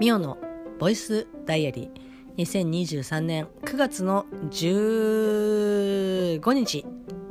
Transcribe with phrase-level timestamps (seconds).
[0.00, 0.38] ミオの
[0.78, 2.44] ボイスダイアリー。
[2.44, 6.86] 2023年9月の15日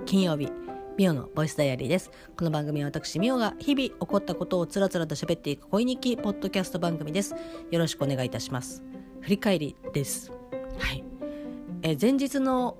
[0.06, 0.52] 金曜日
[0.98, 2.12] ミオのボイスダイアリーです。
[2.36, 7.36] この番組は私ミオが日々起こったことをつらつらと喋っていく恋日記ポッドキャスト番組です。
[7.72, 8.84] よろしくお願いいたします。
[9.22, 10.34] 振り返りです。
[10.78, 11.06] はい。
[11.84, 12.76] え前日の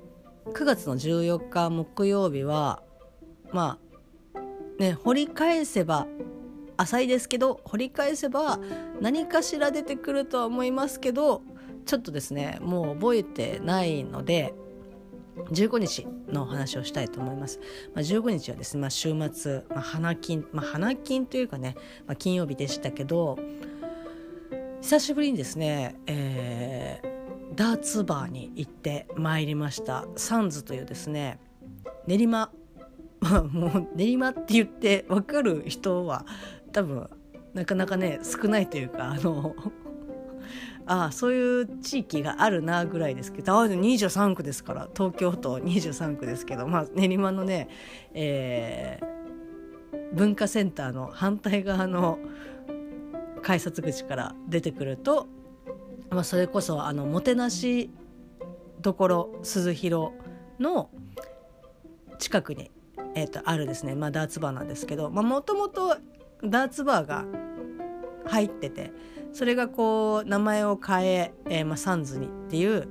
[0.48, 2.84] 9月の14日木曜日は
[3.54, 3.80] ま
[4.36, 6.08] あね掘り返せば
[6.78, 8.60] 浅いですけど掘り返せば
[9.02, 11.42] 何かしら出てくるとは思いますけど
[11.86, 14.54] ちょっとですねもう覚えてないので
[15.52, 17.60] 15日のお話をしたいと思います。
[17.94, 21.76] まあ、15日はですね、まあ、週末、まあ、花金、まあ、花金というかね、
[22.08, 23.38] まあ、金曜日でしたけど
[24.82, 31.40] 久しぶりにですね、えー、ダーツバーに行ってまいりましたサンズというですね
[32.08, 32.52] 練馬
[33.52, 36.26] もう練馬って言って分かる人は
[36.78, 37.10] 多分
[37.56, 39.56] なかなかね少ないというかあの
[40.86, 47.68] ああそういう地域があるなぐらいですけど23区ですから東京都23区ですけど、まあ、練馬のね、
[48.14, 52.20] えー、文化センターの反対側の
[53.42, 55.26] 改札口から出てくると、
[56.12, 57.90] まあ、それこそあのもてなし
[58.82, 60.12] どころ鈴広
[60.60, 60.92] の
[62.20, 62.70] 近くに、
[63.16, 65.98] えーと、あるですね、まあ、ダーツバーなんですけどもともと
[66.44, 67.26] ダーツバーが
[68.26, 68.92] 入ってて
[69.34, 72.88] それがこう名前を変ええー、まあ、サンズにっていう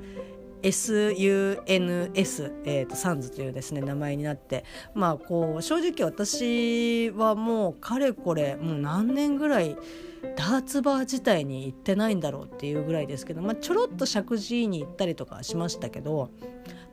[0.63, 9.77] SUNS、えーと、サンズというですね名前になってまあこう正直私はもうかれこれもう何年ぐらい
[10.37, 16.31] ダーツバー自体に行ってないんだろうっていうぐらいですけど、まあ、ちょろっと石神井に行ったりとかしましたけど、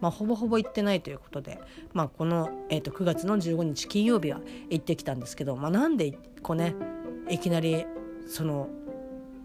[0.01, 1.59] まあ、ほぼほぼ行ってないということで、
[1.93, 6.75] まあ、この、えーと、9月の15日金曜日は行ってきたんですけど、まあ、なんでこうね
[7.29, 7.85] いきなり
[8.27, 8.67] その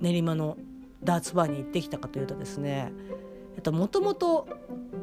[0.00, 0.56] 練馬の
[1.02, 2.92] ダーツバーに行ってきたかというとですね
[3.66, 4.48] もともと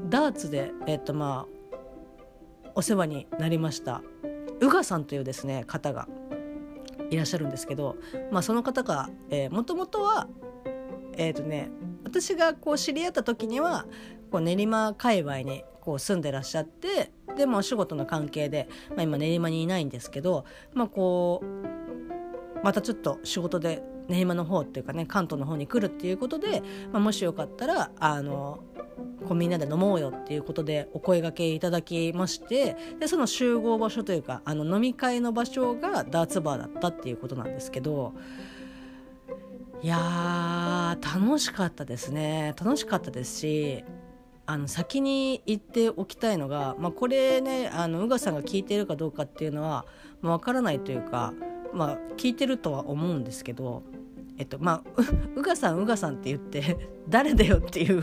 [0.10, 1.46] ダーツで、えっとま
[2.66, 4.02] あ、お世話になりました
[4.60, 6.08] 宇賀さんというですね方が
[7.10, 7.98] いらっしゃるんですけど、
[8.32, 9.10] まあ、その方が
[9.52, 10.28] もともとは
[11.18, 11.70] えっ、ー、とね
[12.04, 13.86] 私がこう知り合った時には
[14.32, 26.62] こう練馬界隈にこう住んでらっしゃってでもお仕事の関係で、まあ、今練馬にいないんですけど、まあ、こうまたちょっと仕事で練馬の方っていうかね関東の方に来るっていうことで、
[26.92, 28.60] まあ、もしよかったらあの
[29.28, 38.14] こうみんなで飲もうよっていうことでお声がけいただきましてでその集合場所というかあの飲み会の場所がダーツバーだったっていうことなんですけど
[39.82, 42.56] いや楽しかったですね。
[42.58, 43.84] 楽しかったですし
[44.48, 49.86] あの先に言っておきたいのが、まあ、これねあの宇賀さんが聞いてるかどうかっていうのは、
[50.22, 51.34] まあ、分からないというか、
[51.76, 53.84] まあ、聞いてるとは思うんですけど
[54.38, 55.02] えっとまあ
[55.36, 58.02] うがさんうがさんって言って 誰だよっていう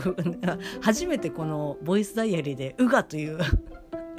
[0.81, 3.39] 初めてこのボイスダイアリーでうがという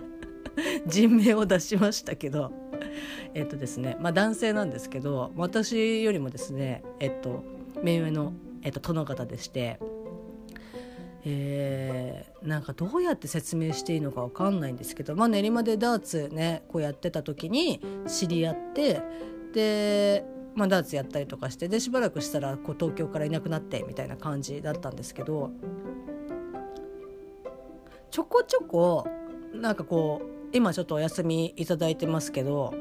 [0.86, 2.52] 人名を出しましたけど
[3.34, 7.42] えっとですねまあ男性なんですけど私よりもですねえっと
[7.82, 8.32] 目上の、
[8.62, 9.78] えっと、殿方でして。
[11.26, 19.00] えー、なんかどうやって説明していいのか分かんないんですけど、まあ、練馬でダーツねこうやってた時に知り合って
[19.54, 25.50] でまあ、ダーツやったりとかしてでしばらくしたらこう東京からいなくなってみたいな感じだったんですけど
[28.10, 29.08] ちょこちょこ
[29.52, 32.74] なんかこう今ちょっとお休みいただいてますけど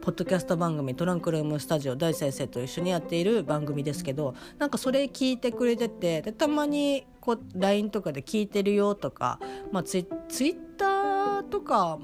[0.00, 9.40] ポッドキャスト番組「トランクルームスタジオ」大先生と一緒にやっている番組ですけどなんかそれ聞いてくれててでたまにこう LINE とかで聞いてるよとか、
[9.72, 11.98] まあ、ツイツイッターとか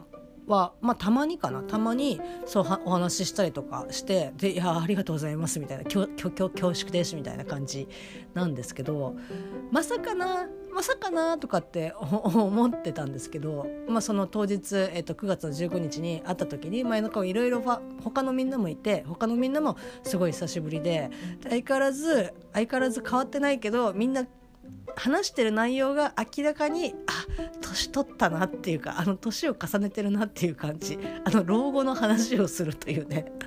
[0.50, 1.62] は、まあ、たまにかな。
[1.62, 7.88] たまにそうお話ししたりとかしてで「いやありがとうございます」みたいな「恐縮です」みたいな感じ
[8.34, 9.15] なんですけど
[9.71, 17.61] まさかなまさかなとかって思ってたんですけど、まあ、その当日、えっと、9月の15日に会った時に前の顔いろいろ
[18.03, 21.11] 他のみんなもいて他のみんなもすごい久しぶりで
[21.43, 24.25] 相変わらず相変わらず変わってないけどみんな
[24.96, 27.26] 話してる内容が明らかにあ
[27.60, 30.98] 年取ったなっていうかあの年を重ねてるなっていう感じ。
[31.25, 33.26] あの老後の話をするというね。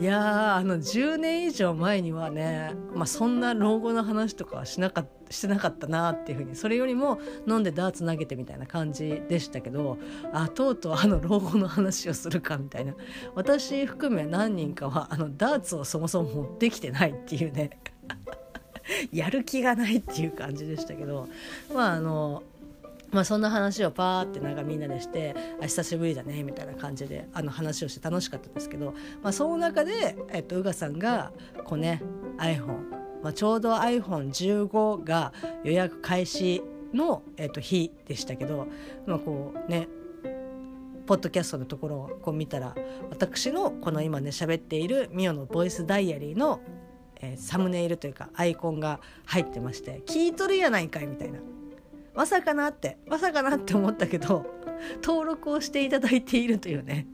[0.00, 9.98] いやあの10年以上前にはね、まあ、そんな老後の話とかはしなかしてなかったなっていうふうにそれよりも飲んでダーツ投げてみたいな感じでしたけど
[10.32, 12.94] あとうとうあの老後の話をするかみたいな。
[13.34, 17.78] 私含め何人かはあのダーツをそもそも持ってきてないっていうね。
[19.12, 21.28] やる気がないっていう感じでしたけど
[21.72, 22.42] まああの
[23.10, 28.92] まあ、そんな話をパーってなんかみんなでして「あ久しぶりだね」みたいな感じであの話をして楽しかったですけど、
[29.22, 31.32] まあ、その中で、えっと、宇賀さんが
[31.64, 32.02] こうね
[32.36, 32.66] iPhone、
[33.22, 35.32] まあ、ちょうど iPhone15 が
[35.64, 36.62] 予約開始
[36.92, 38.66] の、えっと、日でしたけど、
[39.06, 39.88] まあ、こうね
[41.06, 42.74] ポッドキャストのところをこう見たら
[43.08, 46.60] 私のこの今ね喋っているミオのボイスダイアリーの、
[47.20, 51.40] えー、サムネイルというかアイコンが入ってまして「聞いとるやないかい」みたいな
[52.14, 54.46] まさかなってまさかなって思ったけど
[55.04, 57.06] 登録をしていただいているというね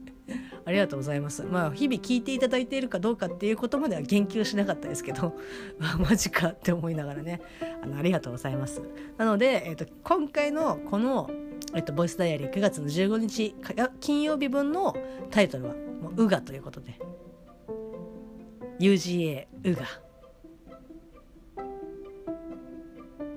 [0.65, 1.43] ありがとうございます。
[1.43, 5.37] まあ日々聞いていただいているかどうかっていうことまでは言及しなかったですけど、
[5.77, 7.39] まあ、マジかって思いながらね
[7.83, 8.81] あのありがとうございます。
[9.17, 11.29] なので、えーと、今回のこの、
[11.75, 13.55] えーと、ボイスダイアリー9月の15日
[13.99, 14.95] 金曜日分の
[15.29, 16.99] タイトルは「もうウガ」ということで
[18.79, 19.85] UGA ウガ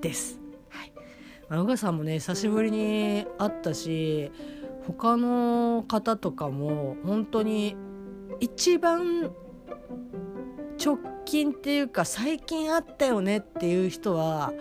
[0.00, 0.40] です。
[1.50, 4.30] 宇賀さんもね久しぶりに会ったし
[4.86, 7.74] 他の方とかも本当に
[8.40, 9.30] 一番
[10.82, 14.52] 直近っていうか最近会ったよねっていう人は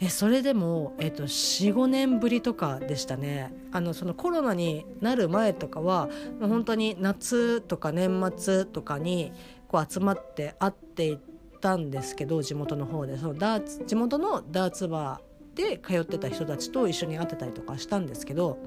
[0.00, 3.54] えそれでも、えっと、45年ぶりとかでしたね。
[3.70, 6.08] あのそのコロナになる前とかは
[6.40, 9.30] 本当に夏とか年末とかに
[9.72, 11.18] こう集まって会っていっ
[11.60, 13.16] たんですけど地元の方で。
[13.18, 18.58] そのダーツ地元のダーツバーで通ってた人たちと一緒に会ってたりとかしたんですけど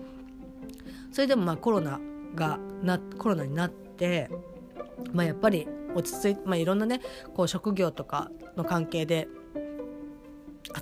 [1.12, 2.00] それでもまあコロナ
[2.36, 4.30] がなコロナになって、
[5.14, 7.02] まあ、やっぱり落ち着いて、まあ、いろんなね
[7.34, 9.28] こう職業とかの関係で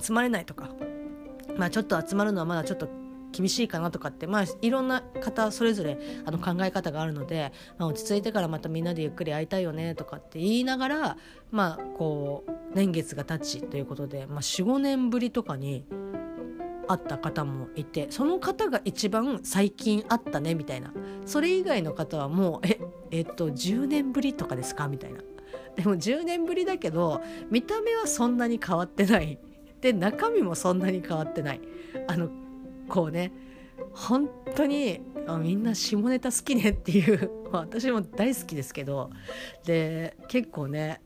[0.01, 0.69] 集まれないとか、
[1.57, 2.89] まあ、ちょっと集まるのはまだちょっと
[3.33, 11.17] 厳しいかなとかってまあいろんな方それぞれあの考え方があるので、まあ、落ち着いてからまたみんなでゆっくり会いたいよねとかって言いながら
[11.51, 15.85] まあこう年月が経ちということで、まあ、45年ぶりとかに
[16.87, 20.93] 会った方もいてその方が一番最近会ったねみたいな。
[21.25, 22.79] それ以外の方はもうえ
[23.11, 25.21] えっと10年ぶりとかですかみたいな。
[25.75, 29.39] でも10年ぶりだけど見た目はそんなに変わってない。
[29.81, 31.61] で中身もそんなに変わってない。
[32.07, 32.29] あの
[32.93, 33.31] こうね
[33.91, 35.01] 本当に
[35.41, 39.09] みんな下ネタ好きねっていう 私も大好きですけど
[39.65, 41.01] で結構ね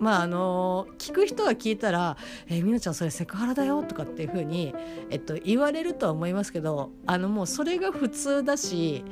[0.00, 2.16] まああの聞く人が聞いたら
[2.50, 4.74] 「え、みなちゃんそれセクハラだよ」とかっていうふうに、
[5.10, 9.04] えっと、言われるとは思いますけどあのもうそれが普通だし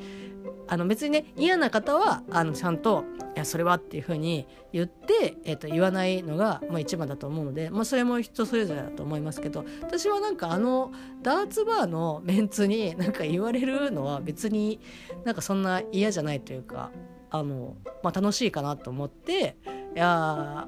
[0.69, 3.03] あの別にね嫌な方はあのちゃんと
[3.35, 10.91] 「いやそれは」っていうふうに言って、えっと、言わないのが、まあ、一番だと思うので、まあ、それも人それぞれだと思いますけど私はなんかあの
[11.23, 14.79] ダーツバーのメンツになんか言われるのは別に
[15.25, 16.91] なんかそんな嫌じゃないというか
[17.31, 19.57] あの、まあ、楽しいかなと思って
[19.95, 20.67] いや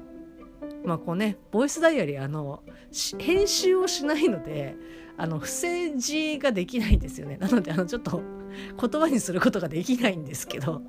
[0.84, 2.64] まあこうねボイスダイアリーあの
[3.18, 4.74] 編集をしないので
[5.16, 7.36] あの不正字ができないんですよね。
[7.36, 8.22] なのであのちょっと
[8.80, 10.82] 言葉にすることができないんですけど、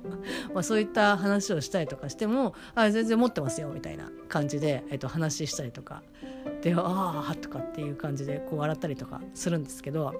[0.52, 6.02] まあ、そういった話をしたりとかしても「あ全然持ってますよ」みたいな感じで、えっと、話したりとか
[6.62, 10.14] で「ああ」とかっていう感じでこう笑ったりとかするんですけど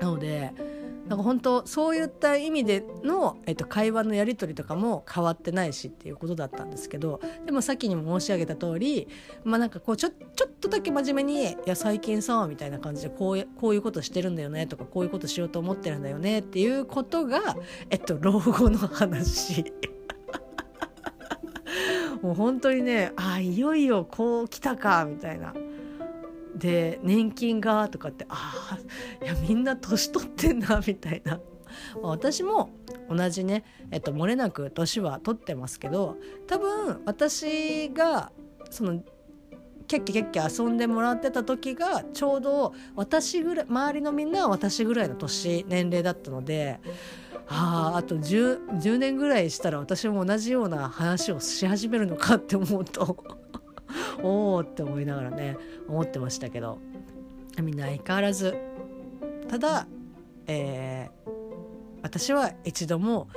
[0.00, 0.52] なので
[1.06, 9.08] なんか本当そういった意味での、えっと、会話のやり取りとかも変わってないしっていうことだったんですけどでもさっきにも申し上げた通り
[9.44, 17.56] まあなんかこうちょちょっとだけ真面目に「いや最近さ」みたいな感じでこうこういうことしてるんだよねとかこういうことしようと思ってるんだよねっていうことが、
[17.90, 19.64] えっと、老後の話。
[22.22, 25.52] もう本当にねあいよいよこう来たかみたいな
[26.54, 28.78] で年金がとかってあ
[29.20, 31.40] あいやみんな年取ってんなみたいな。
[32.02, 32.70] 私も
[33.08, 38.30] 同じね、えっと、漏れなく年は取ってますけど多分私が
[38.70, 39.02] その
[39.86, 46.80] キャッキャキャッキャ遊んでもらってた時がちょうど私ぐらい周りのみんなは私ぐらいの年年齢だったので
[47.48, 53.22] あああと 10, 10年ぐらいしたら私も同じような話をし始めるのかって思うと
[54.22, 55.56] おおって思いながらね
[55.88, 56.78] 思ってましたけど。
[57.62, 58.56] みんな相変わらず。
[59.48, 59.86] ただ、
[60.46, 61.30] えー、
[62.02, 63.28] 私は一度も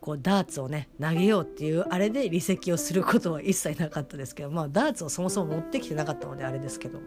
[0.00, 6.98] こうダーツをね投げようっていうあれで離席をすることは一切なかったですけどまあダーツをそもそも持ってきてなかったのであれですけど。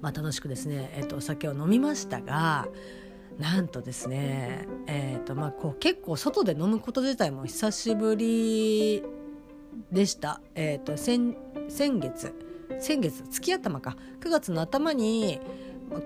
[0.00, 2.66] まあ楽しくですね、えー、とお酒を飲みましたが
[3.38, 9.02] なんとですねえっ、ー、とまあこう結構外で飲むこと自体も久しぶり
[9.90, 10.40] でした。
[10.54, 11.36] えっ、ー、と先
[11.68, 12.34] 先月
[12.80, 15.40] 先月月頭か9月の頭に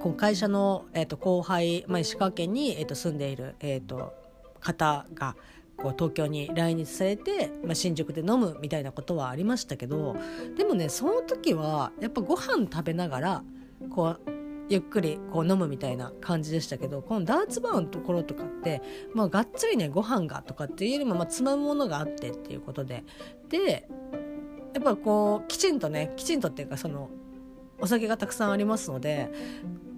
[0.01, 4.15] こう会社の、えーと、後輩、まあ、石川県に、えーと、住んでいる、えーと、
[4.61, 5.37] 方が
[5.77, 10.17] こう東京に来日されて、まあ、新宿で飲むみたいなことはありましたけど
[10.57, 13.43] でもねその時はやっぱご飯食べながら
[13.91, 14.36] こう
[14.69, 18.83] ゆっくりこう飲むみたいな感じでしたけどこのダーツバーのところとかって、
[19.15, 23.05] まあ、がっつりねご飯がとかっていうよりも、まあ、つまむものがあってっていうことで。
[23.49, 23.89] で
[24.75, 27.09] やっぱこうきちんとねきちんとっていうかその
[27.81, 29.31] お酒がたくさんありますので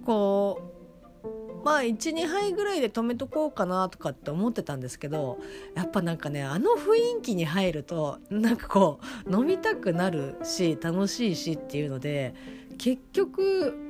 [0.05, 5.39] こうまあ12杯ぐらいで止めとこうかなとかって思ってたんですけど
[5.75, 12.33] やっぱなんかねあの雰囲気に入るとなんかこう飲みたくなるし楽しいしっていうので
[12.77, 13.88] 結局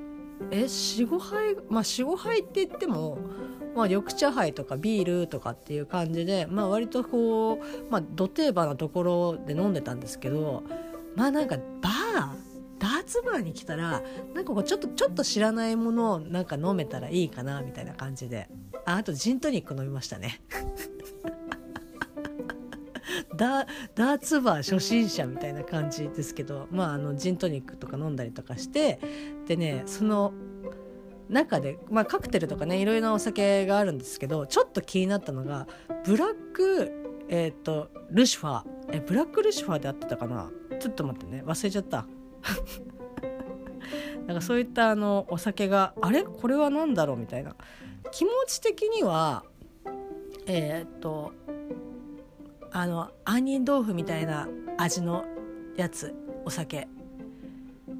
[0.51, 3.17] え45杯まあ45杯って言っても
[3.75, 7.57] まあ、緑茶杯とかビールとかっていう感じで、まあ、割とこう、
[7.91, 10.63] まあ、ど定番なところで飲んでたんですけど
[11.15, 14.01] まあなんかバーダーツバーに来たら
[14.33, 18.47] なんかこうちょっとちょっと知らないものをなんか飲めたらいいかなみたいな感じで。
[18.85, 20.41] ああとジントニック飲みましたね。
[23.39, 28.99] ダーツバー初心者みたいな感じですけどまああのジントニックとか飲んだりとかして
[29.47, 30.33] でねその
[31.29, 35.67] 中で、まあ、カクテルとかねいろいろなお酒があるんですけどちょっと気になったのが
[36.03, 36.91] ブラック
[37.29, 38.67] え、ー、とルシファー。
[38.91, 40.49] えブラックルシファーであってたかな？
[40.79, 42.07] ちょっと待ってね忘れちゃった。
[44.25, 46.23] なんかそういったあのお酒があれ？
[46.23, 47.17] これは何だろう？
[47.17, 47.55] みたいな。
[48.11, 49.43] 気持ち的には
[50.47, 51.33] えっ、と
[52.71, 54.47] あの杏仁豆腐みたいな
[54.77, 55.25] 味の
[55.75, 56.87] やつお酒。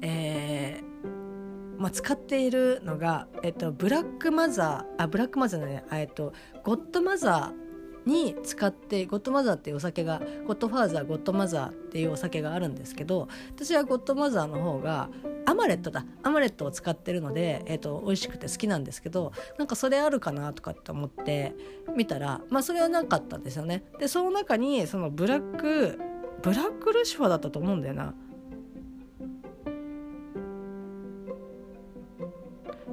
[0.02, 6.32] えー、まあ、使っているのが、えっと、ブラックマザーあブラックマザーねえっと
[6.64, 7.69] ゴッドマザー
[8.06, 15.10] に使ってゴッドマザーっていうお酒がゴッドファーザーゴッドマザーっていうお酒があるんですけど私はゴッドマザーの方が
[15.46, 21.54] アマレットだアマレットを使ってるので、えーと、美味しくて好きなんですけどなんかそれあるかなとかって思って
[21.96, 23.84] 見たらまあそれはなかったんですよね。
[23.98, 25.98] でその中にそのブラック
[26.42, 28.14] ブラックルシファーだったと思うんだよな。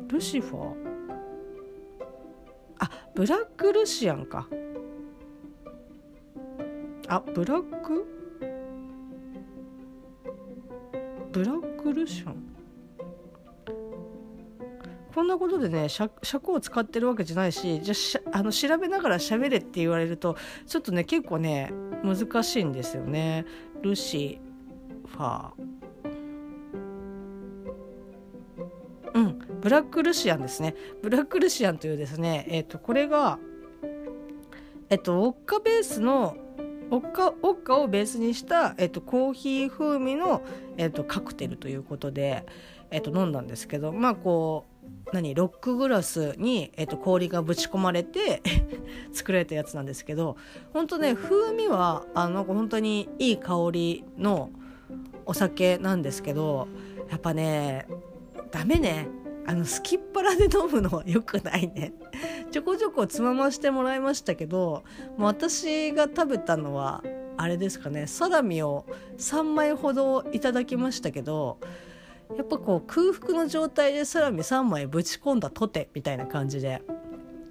[0.10, 0.74] ルシファー？
[2.80, 4.48] あブラックルシアンか
[7.10, 8.06] あブラック？
[11.32, 12.36] ブラックルシャン？
[15.16, 17.96] こんなことでね尺を使ってるわけじゃないしじゃ
[18.34, 20.38] あの調べながら喋れって言われると
[20.68, 21.72] ちょっとね結構ね
[22.04, 23.46] 難しいんですよね。
[23.82, 24.40] ルシ
[25.08, 25.68] ファー。
[29.16, 30.76] うんブラックルシアンですね。
[31.02, 33.40] ブラックルシアンというですねえっ、ー、とこれが
[34.90, 36.38] えっ、とウォッカベースの
[36.89, 40.44] オッカオッカをベースにした、えっと、コーヒー風味の、
[40.77, 42.46] えっと、カクテルということで、
[42.91, 48.41] えっと、飲んだんですけどまあこう何ロックグラスに、えっと、氷がぶち込まれて
[49.12, 50.38] 作られたやつなんですけど
[50.74, 54.50] 本当ね風味はあの本当にいい香りの
[55.25, 56.67] お酒なんですけど
[57.10, 57.88] やっぱね
[58.51, 59.08] ダメね。
[59.48, 61.94] あのすきっ腹で飲むのは良くないね
[62.51, 64.84] ちょこちょこつまましてもらいましたけど
[65.18, 67.01] 私が食べたのは
[67.38, 68.86] あれですかねサラミを
[69.18, 71.60] 3枚ほどいただきましたけど
[72.36, 76.84] やっぱこう空腹の状態でサラミ3枚ぶち込んだとてみたいな感じで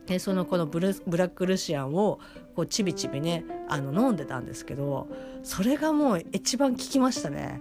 [0.04, 2.20] でそのこのブラックルシアンを
[2.54, 5.08] こうちびちびねあの飲んでたんですけど
[5.42, 7.60] それがもう一番効きましたね。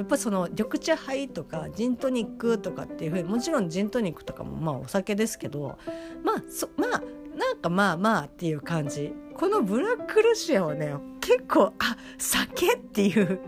[0.00, 5.78] やっぱその緑茶杯とかジントニックとかっていうふうにもちろんジントニックとかもまあお酒ですけど
[6.24, 7.02] まあそまあ
[7.36, 9.12] なんかまあまあっていう感じ。
[9.36, 13.40] このブラックルシアはね結構あ酒っていう。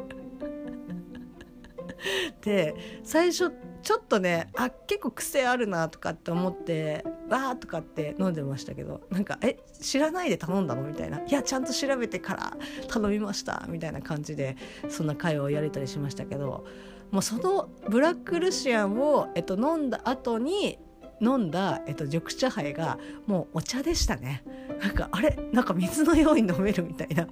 [2.44, 3.50] で最初
[3.82, 12.56] ちょっとねあ結構癖あるなとかって思ってわーとかって飲んでましたけどなんか「え知らないで頼んだの?」みたいな「いやちゃんと調べてから
[12.88, 14.56] 頼みました」みたいな感じで
[14.88, 16.64] そんな会話をやれたりしましたけど
[17.10, 20.78] もうそのブラックルシアンを、えっと、飲んだ後に
[21.20, 24.42] 飲んだ、えっと、緑茶杯がもうお茶でしたね。
[24.80, 25.38] なんかあれ？
[25.52, 27.28] なんか水のように飲めるみたいな。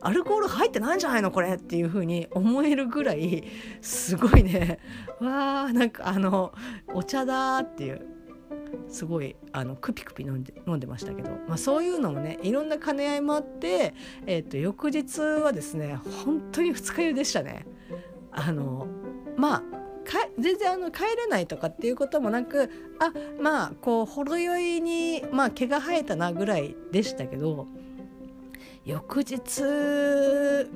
[0.00, 3.44] アルコール入ってないんじゃないのこれっていう風に思えるぐらい
[3.80, 4.78] すごいね
[5.20, 6.52] わーなんかあの
[6.92, 8.06] お茶だっていう
[8.88, 13.94] すごいあのクピクピ飲んで飲んでましたけど、まあ、そういうのもねいろんな兼ね合いもあって、
[14.26, 17.66] えー、と翌日はですね本当に二日酔いでしたね。
[18.32, 18.88] あの
[19.36, 19.62] まあ
[20.38, 27.66] 全然あの帰れないとかっていうこともなくあまあこうほろ酔いに、まあ、毛が生えたなぐらいでしたけど
[28.84, 29.62] 翌日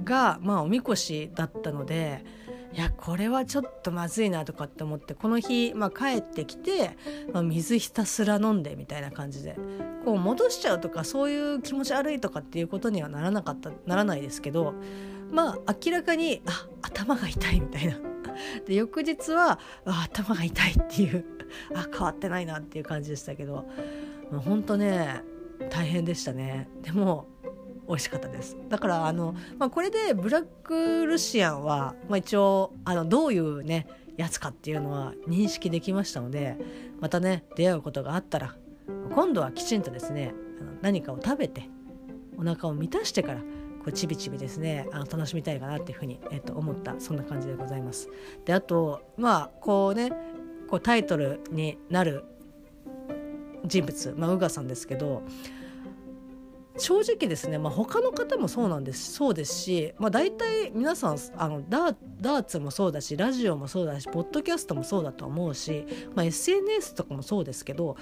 [0.05, 2.25] がまあおみこしだったので
[2.73, 6.97] いやこれはちょっとまずいなとかって思ってこの日、まあ、帰ってきて、
[7.33, 9.57] まあ、水ひたすら飲んでみたいな感じで
[10.05, 14.75] こう戻しちゃうとかそういう気持ち悪いとかっていうことにはならなかったならないですけど
[15.31, 17.99] まあ明らかにあ頭が痛いみたいな。
[18.67, 21.25] で翌日は頭が痛いっていう
[21.75, 23.67] あ変わってないなっていう感じでしたけど
[24.31, 25.23] もうほんとね
[25.71, 26.69] 大変でしたね。
[26.83, 27.27] でも
[27.89, 36.57] 美味しかったですだからあの、まあ、これでブラックルシアンは、まあ、一応あのどういうねやつかっていうのは認識できましたので
[37.01, 38.57] またね出会うことがあったら
[39.15, 40.35] 今度はきちんとですね
[40.83, 41.69] 何かを食べて
[42.37, 43.45] お腹を満たしてからこ
[43.87, 48.09] うちびちびですねあの楽しみたいかなっていうふうに、えー、と思ったそんな感じでございます。
[48.45, 50.11] であとまあこうね
[50.69, 52.25] こうタイトルになる
[53.65, 55.23] 人物、まあ、ウガさんですけど
[56.79, 67.97] 正直ですね、まあ、他の方もそうなんですそうですし、まあ、大体皆さんあのダーツもそうだしラジオもそうだしポッドキャストもそうだと思うし、まあ、SNS とかもそうですけど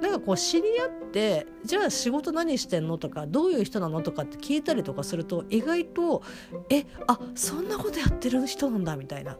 [0.00, 6.22] なんかこう知り合ってじゃあ仕事何してんのとかどういう人なのとかって聞いたりとかすると意外と
[6.70, 9.36] えあそんなことやってる人なんだみたいな。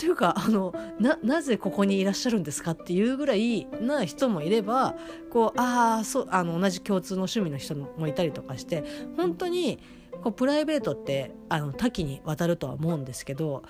[0.00, 4.96] というかあのななぜここにいらっしゃるんですかっていうぐらいな人もいれば
[5.30, 8.82] こうあそうあの同じ共通の趣味の人もいたりとかして
[9.18, 9.78] 本当に
[10.22, 13.62] こうプライベートってあの多岐にわたるとは思うんですけど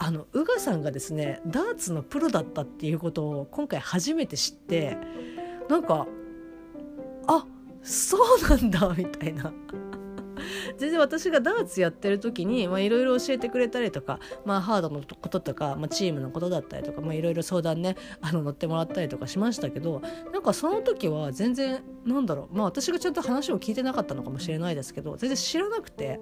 [0.00, 4.98] あの宇賀さんがですねダーツのプロだったっていうことを今回初めて知って
[5.68, 6.08] なんか
[7.28, 7.46] あ
[7.84, 9.52] そうなんだみたいな。
[10.78, 26.20] 全然私がダーツやってる時にいろいろ教えてくれたりとか、まあ、ハードのこととか、まあ、チームのことだったりとかいろいろ相談ねあの乗ってもらったりとかしましたけどなんかその時は全然なんだろうまあ私がちゃんと話を聞いてなかったのかもしれないですけど全然知らなくて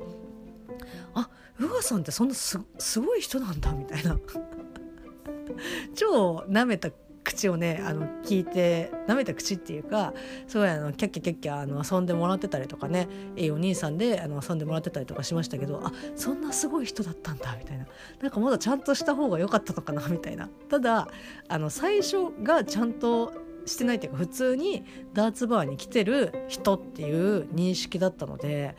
[1.15, 1.29] あ
[1.59, 2.59] 宇賀さんってそんなす
[3.01, 4.19] ごい人なんだみたいな。
[5.95, 6.91] 超舐めた
[7.25, 10.13] 口をねあの聞いて舐めた口っていうか
[10.47, 17.87] すごいあのキャッキャキャッキャあの遊んでもらってたりとかねいいお兄さんであの遊んでもらってたりとかしましたけどあそんなすごい人だったんだみたいな。
[18.21, 20.49] なんかまだちゃんとした方が良かったのかなみたいな。
[20.69, 21.09] ただ
[21.49, 23.33] あの最初がちゃんと
[23.67, 28.77] してないっていうか普通にダーツバーに来てる人っていう認識だったので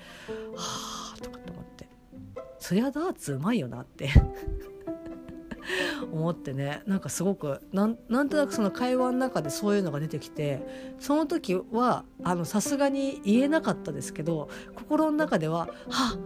[0.56, 1.88] はあとかって思って。
[2.60, 4.10] そりゃダーツうまいよなって。
[6.12, 6.82] 思ってね。
[6.86, 12.06] なんかすごくなんなんとなくその会話の中でそういうのが出てきてその時は
[12.43, 16.17] さすがに言えなかったですけど心の中では「は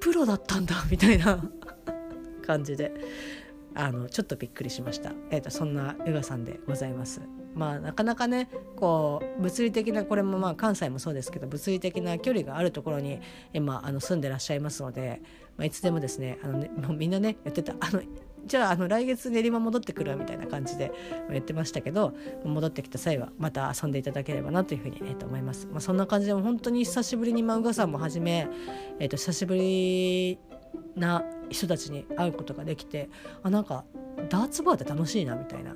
[0.00, 1.42] プロだったんだ」みたいな
[2.42, 2.92] 感じで。
[3.74, 7.20] あのちょっとびっくりしました、えーと、そんなヨガさんでございます。
[7.54, 13.20] まあなかなかねこう物理的なこれもまあ関西もそうですけど物理的な距離があるところに
[13.52, 15.20] 今あの住んでらっしゃいますので、
[15.56, 18.02] まあ、いつでもですねあのねもうみんなねやってたあの
[18.46, 20.92] じゃああの来月練馬戻ってくるみたいな感じで
[21.30, 25.66] 言ってましたけど戻ってきた際はまた遊んでいただければなというふうに、えー、と思います。
[25.66, 28.48] まあ、そんな感じで本当に久しぶりにまあ宇賀さんもはじめ、
[28.98, 30.38] えー、と久しぶり
[30.96, 33.08] な人たちに会うことができて
[33.42, 33.84] あなんか
[34.28, 35.74] ダーツバーって楽しいなみたいな。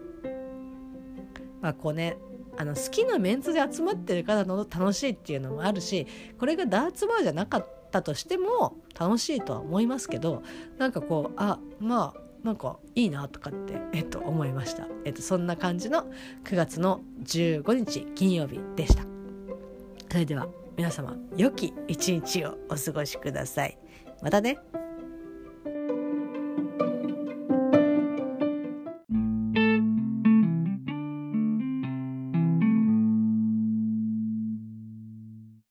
[1.61, 2.17] まあこうね
[2.57, 6.07] あの好きなメンツで集まってるからの楽しいっていうのもあるし
[6.39, 10.43] これがダーツバーじゃなかったとしても楽しいとは思いますけど
[10.79, 16.05] なんかこうあまあなんかいいなとかって、えっと、思いました、えっと、そんな感じの
[16.45, 19.05] 9月の15日金曜日でした。
[20.11, 23.79] それでは皆様良き一日をお過ごしください。
[24.23, 24.59] またね。